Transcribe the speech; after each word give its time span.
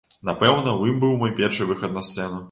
Напэўна, 0.27 0.71
у 0.85 0.87
ім 0.91 0.95
быў 1.03 1.13
мой 1.23 1.33
першы 1.41 1.67
выхад 1.73 1.93
на 1.99 2.03
сцэну. 2.09 2.39